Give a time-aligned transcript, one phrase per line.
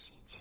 [0.00, 0.39] 心情。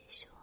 [0.00, 0.33] petits jours.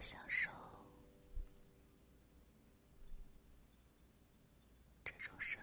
[0.00, 0.50] 享受
[5.04, 5.60] 这种生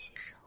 [0.00, 0.39] 牺牲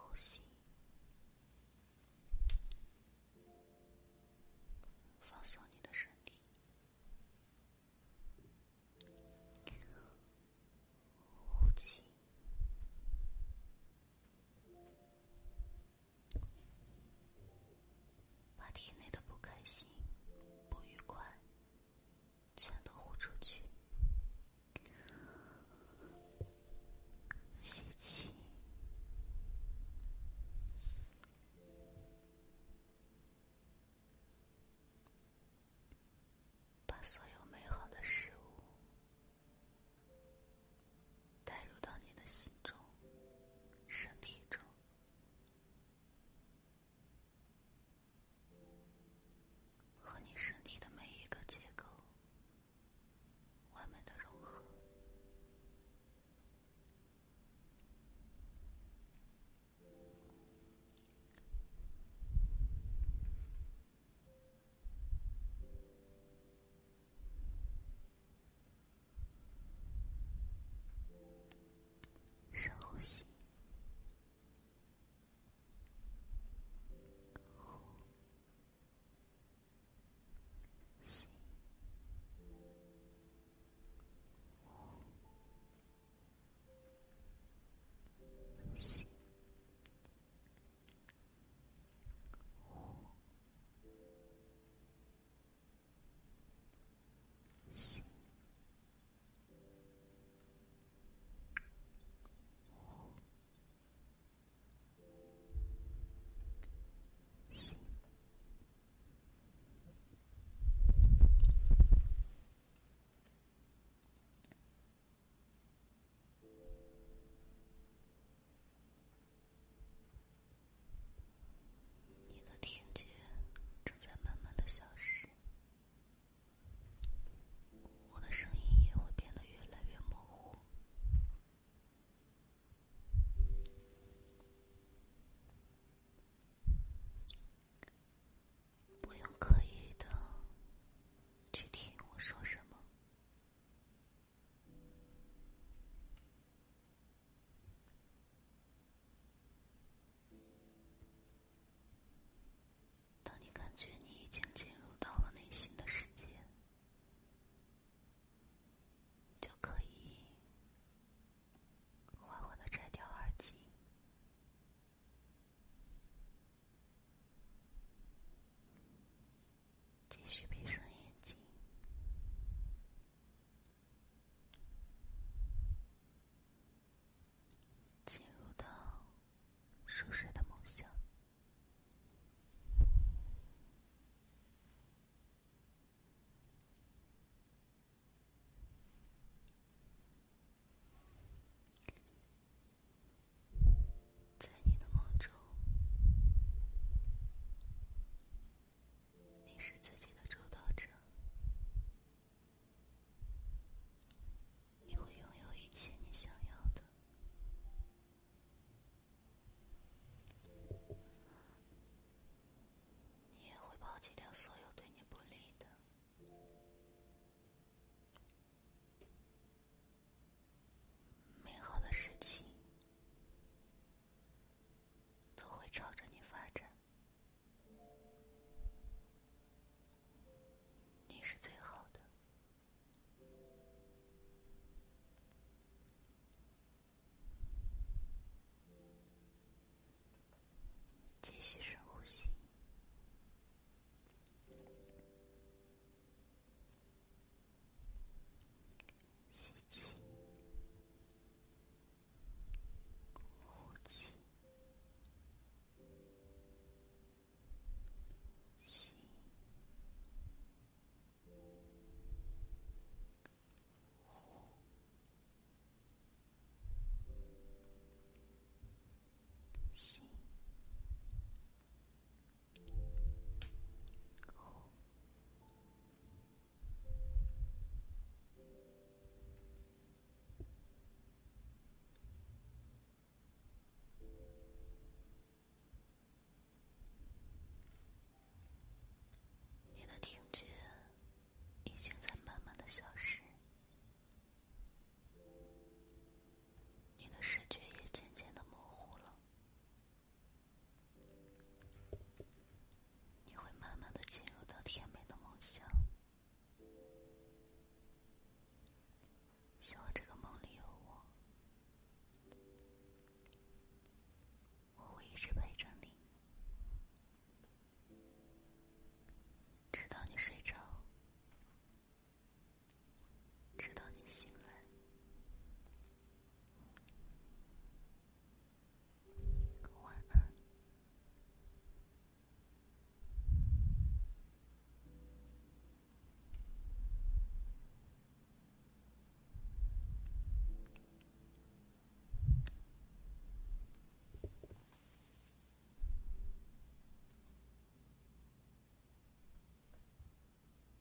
[179.96, 180.33] 是不是？